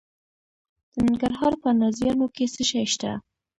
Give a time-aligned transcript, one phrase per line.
[0.93, 3.11] د ننګرهار په نازیانو کې څه شی شته؟